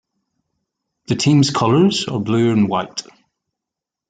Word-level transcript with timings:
The 1.09 1.15
team's 1.15 1.51
colours 1.51 2.07
are 2.07 2.19
blue 2.19 2.51
and 2.51 2.67
white. 2.67 3.03